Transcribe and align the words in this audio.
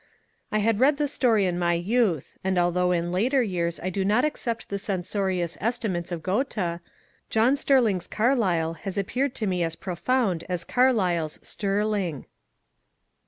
I 0.51 0.57
had 0.57 0.79
read 0.79 0.97
the 0.97 1.07
story 1.07 1.45
in 1.45 1.59
my 1.59 1.75
youth, 1.75 2.35
and 2.43 2.57
although 2.57 2.91
in 2.91 3.11
later 3.11 3.43
years 3.43 3.79
I 3.79 3.91
do 3.91 4.03
not 4.03 4.25
accept 4.25 4.69
the 4.69 4.79
censorious 4.79 5.59
estimates 5.61 6.11
of 6.11 6.23
Goethe, 6.23 6.81
John 7.29 7.55
Sterling's 7.55 8.07
Carlyle 8.07 8.73
has 8.81 8.97
appeared 8.97 9.35
to 9.35 9.45
me 9.45 9.61
as 9.61 9.75
profound 9.75 10.43
as 10.49 10.63
Carlyle's 10.63 11.37
Sterling. 11.43 12.25